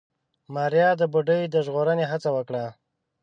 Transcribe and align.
ماريا 0.53 0.89
د 0.99 1.03
بوډۍ 1.11 1.41
د 1.49 1.55
ژغورنې 1.65 2.05
هڅه 2.11 2.29
وکړه. 2.37 2.65